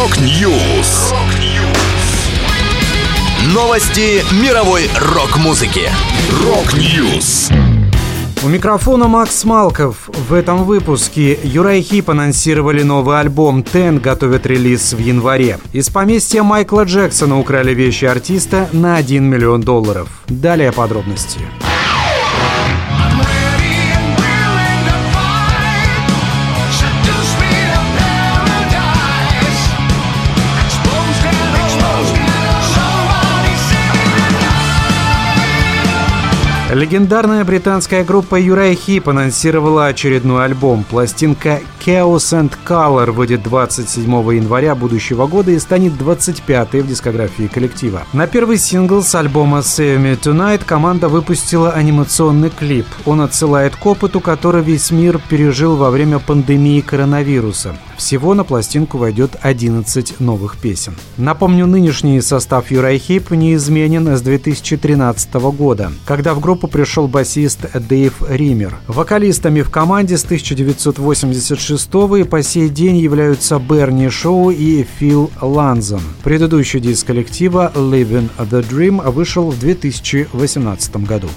Rock 0.00 0.50
News. 0.50 1.12
Новости 3.52 4.24
мировой 4.42 4.88
рок-музыки. 4.98 5.90
Rock 6.42 6.90
News. 6.90 7.50
У 8.42 8.48
микрофона 8.48 9.08
Макс 9.08 9.44
Малков. 9.44 10.08
В 10.30 10.32
этом 10.32 10.64
выпуске 10.64 11.38
Uriah 11.42 11.82
Heep 11.82 12.08
анонсировали 12.08 12.82
новый 12.82 13.20
альбом 13.20 13.62
«Ten» 13.62 13.98
готовят 13.98 14.46
релиз 14.46 14.94
в 14.94 14.98
январе. 14.98 15.58
Из 15.74 15.90
поместья 15.90 16.42
Майкла 16.42 16.84
Джексона 16.84 17.38
украли 17.38 17.74
вещи 17.74 18.06
артиста 18.06 18.70
на 18.72 18.96
1 18.96 19.22
миллион 19.22 19.60
долларов. 19.60 20.08
Далее 20.28 20.72
подробности. 20.72 21.40
Подробности. 21.40 21.69
Легендарная 36.72 37.44
британская 37.44 38.04
группа 38.04 38.36
Uriah 38.36 38.76
Heep 38.76 39.08
анонсировала 39.08 39.86
очередной 39.86 40.44
альбом. 40.44 40.84
Пластинка 40.88 41.58
Chaos 41.84 42.30
and 42.32 42.52
Colour 42.64 43.10
выйдет 43.10 43.42
27 43.42 44.08
января 44.36 44.76
будущего 44.76 45.26
года 45.26 45.50
и 45.50 45.58
станет 45.58 45.94
25-й 45.94 46.82
в 46.82 46.86
дискографии 46.86 47.48
коллектива. 47.48 48.04
На 48.12 48.28
первый 48.28 48.56
сингл 48.56 49.02
с 49.02 49.12
альбома 49.16 49.58
Save 49.58 50.00
Me 50.00 50.16
Tonight 50.16 50.64
команда 50.64 51.08
выпустила 51.08 51.72
анимационный 51.72 52.50
клип. 52.50 52.86
Он 53.04 53.20
отсылает 53.20 53.74
к 53.74 53.84
опыту, 53.84 54.20
который 54.20 54.62
весь 54.62 54.92
мир 54.92 55.20
пережил 55.28 55.74
во 55.74 55.90
время 55.90 56.20
пандемии 56.20 56.82
коронавируса. 56.82 57.74
Всего 57.96 58.32
на 58.32 58.44
пластинку 58.44 58.96
войдет 58.96 59.36
11 59.42 60.20
новых 60.20 60.56
песен. 60.56 60.94
Напомню, 61.18 61.66
нынешний 61.66 62.20
состав 62.22 62.70
Uriah 62.70 62.98
Heep 62.98 63.30
неизменен 63.30 64.16
с 64.16 64.22
2013 64.22 65.34
года, 65.34 65.92
когда 66.06 66.32
в 66.32 66.40
группу 66.40 66.59
пришел 66.66 67.08
басист 67.08 67.60
Дэйв 67.74 68.22
Риммер. 68.28 68.76
Вокалистами 68.86 69.62
в 69.62 69.70
команде 69.70 70.16
с 70.16 70.24
1986 70.24 71.90
и 72.18 72.24
по 72.24 72.42
сей 72.42 72.68
день 72.68 72.96
являются 72.96 73.58
Берни 73.58 74.08
Шоу 74.08 74.50
и 74.50 74.84
Фил 74.98 75.30
Ланзон. 75.40 76.02
Предыдущий 76.24 76.80
диск 76.80 77.06
коллектива 77.06 77.72
«Living 77.74 78.28
the 78.38 78.66
Dream» 78.68 79.10
вышел 79.10 79.50
в 79.50 79.58
2018 79.58 80.96
году. 81.06 81.28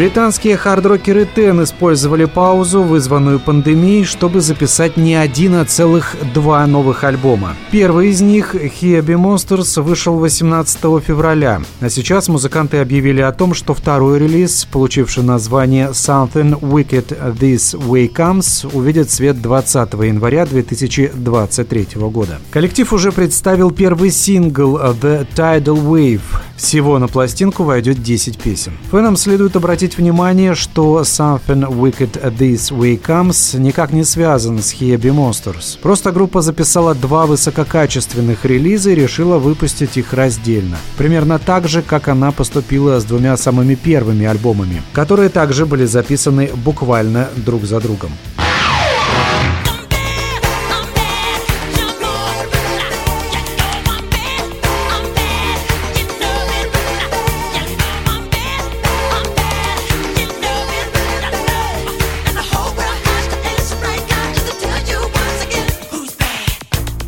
Британские 0.00 0.56
хардрокеры 0.56 1.26
Тен 1.26 1.62
использовали 1.62 2.24
паузу, 2.24 2.82
вызванную 2.82 3.38
пандемией, 3.38 4.04
чтобы 4.04 4.40
записать 4.40 4.96
не 4.96 5.14
один, 5.14 5.56
а 5.56 5.66
целых 5.66 6.16
два 6.32 6.66
новых 6.66 7.04
альбома. 7.04 7.54
Первый 7.70 8.08
из 8.08 8.22
них, 8.22 8.54
Here 8.54 9.04
Monsters, 9.04 9.82
вышел 9.82 10.16
18 10.16 10.78
февраля. 11.04 11.60
А 11.82 11.90
сейчас 11.90 12.28
музыканты 12.28 12.78
объявили 12.78 13.20
о 13.20 13.30
том, 13.30 13.52
что 13.52 13.74
второй 13.74 14.18
релиз, 14.18 14.66
получивший 14.72 15.22
название 15.22 15.90
Something 15.90 16.58
Wicked 16.60 17.38
This 17.38 17.78
Way 17.78 18.10
Comes, 18.10 18.74
увидит 18.74 19.10
свет 19.10 19.42
20 19.42 19.92
января 19.92 20.46
2023 20.46 21.88
года. 21.96 22.38
Коллектив 22.50 22.90
уже 22.90 23.12
представил 23.12 23.70
первый 23.70 24.10
сингл 24.10 24.78
The 24.78 25.26
Tidal 25.36 25.84
Wave. 25.84 26.22
Всего 26.60 26.98
на 26.98 27.08
пластинку 27.08 27.64
войдет 27.64 28.02
10 28.02 28.38
песен. 28.38 28.72
Фэнам 28.90 29.16
следует 29.16 29.56
обратить 29.56 29.96
внимание, 29.96 30.54
что 30.54 31.00
Something 31.00 31.66
Wicked 31.66 32.36
This 32.36 32.70
Way 32.70 33.00
Comes 33.00 33.58
никак 33.58 33.92
не 33.92 34.04
связан 34.04 34.58
с 34.58 34.74
Here 34.74 35.00
Monsters. 35.00 35.78
Просто 35.80 36.12
группа 36.12 36.42
записала 36.42 36.94
два 36.94 37.24
высококачественных 37.24 38.44
релиза 38.44 38.90
и 38.90 38.94
решила 38.94 39.38
выпустить 39.38 39.96
их 39.96 40.12
раздельно. 40.12 40.76
Примерно 40.98 41.38
так 41.38 41.66
же, 41.66 41.80
как 41.80 42.08
она 42.08 42.30
поступила 42.30 43.00
с 43.00 43.04
двумя 43.04 43.38
самыми 43.38 43.74
первыми 43.74 44.26
альбомами, 44.26 44.82
которые 44.92 45.30
также 45.30 45.64
были 45.64 45.86
записаны 45.86 46.50
буквально 46.54 47.30
друг 47.36 47.64
за 47.64 47.80
другом. 47.80 48.10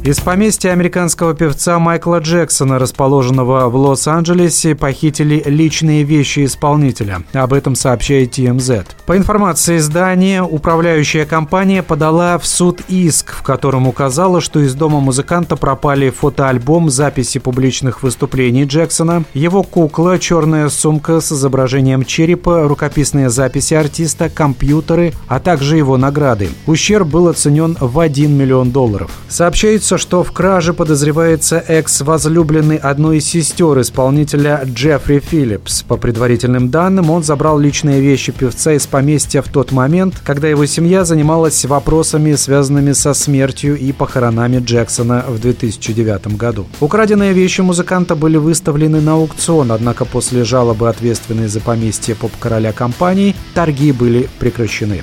Из 0.05 0.19
поместья 0.19 0.71
американского 0.71 1.33
певца 1.33 1.79
Майкла 1.79 2.19
Джексона, 2.19 2.81
расположенного 2.81 3.69
в 3.69 3.77
Лос-Анджелесе, 3.77 4.75
похитили 4.75 5.41
личные 5.47 6.03
вещи 6.03 6.45
исполнителя. 6.45 7.23
Об 7.33 7.53
этом 7.53 7.77
сообщает 7.77 8.37
TMZ. 8.37 8.85
По 9.07 9.17
информации 9.17 9.77
издания, 9.77 10.43
управляющая 10.43 11.25
компания 11.25 11.85
подала 11.85 12.37
в 12.39 12.47
суд 12.47 12.81
иск, 12.89 13.33
в 13.33 13.45
котором 13.45 13.87
указала, 13.87 14.41
что 14.41 14.59
из 14.59 14.75
дома 14.75 14.99
музыканта 14.99 15.55
пропали 15.55 16.11
фотоальбом, 16.11 16.91
записи 16.91 17.39
публичных 17.39 18.03
выступлений 18.03 18.65
Джексона, 18.65 19.23
его 19.35 19.63
кукла, 19.63 20.19
черная 20.19 20.69
сумка 20.69 21.21
с 21.21 21.31
изображением 21.31 22.05
черепа, 22.05 22.67
рукописные 22.67 23.31
записи 23.31 23.75
артиста, 23.75 24.29
компьютеры, 24.29 25.13
а 25.29 25.39
также 25.39 25.77
его 25.77 25.97
награды. 25.97 26.49
Ущерб 26.67 27.07
был 27.07 27.29
оценен 27.29 27.77
в 27.79 28.01
1 28.01 28.37
миллион 28.37 28.73
долларов. 28.73 29.13
Сообщается, 29.29 29.92
Сообщается, 29.93 30.09
что 30.09 30.25
в 30.25 30.33
краже 30.33 30.73
подозревается 30.73 31.63
экс-возлюбленный 31.69 32.77
одной 32.77 33.19
из 33.19 33.27
сестер 33.27 33.79
исполнителя 33.81 34.63
Джеффри 34.65 35.19
Филлипс. 35.19 35.83
По 35.83 35.99
предварительным 35.99 36.71
данным, 36.71 37.11
он 37.11 37.23
забрал 37.23 37.59
личные 37.59 38.01
вещи 38.01 38.33
певца 38.33 38.73
из 38.73 38.87
поместья 38.87 39.43
в 39.43 39.49
тот 39.49 39.71
момент, 39.71 40.15
когда 40.25 40.49
его 40.49 40.65
семья 40.65 41.05
занималась 41.05 41.65
вопросами, 41.67 42.35
связанными 42.37 42.93
со 42.93 43.13
смертью 43.13 43.79
и 43.79 43.93
похоронами 43.93 44.61
Джексона 44.65 45.25
в 45.29 45.39
2009 45.39 46.39
году. 46.39 46.67
Украденные 46.81 47.35
вещи 47.35 47.61
музыканта 47.61 48.17
были 48.17 48.39
выставлены 48.39 49.03
на 49.03 49.13
аукцион, 49.13 49.73
однако 49.73 50.07
после 50.07 50.45
жалобы 50.45 50.89
ответственной 50.89 51.49
за 51.49 51.61
поместье 51.61 52.15
поп-короля 52.15 52.73
компании 52.73 53.35
торги 53.55 53.93
были 53.93 54.29
прекращены. 54.39 55.03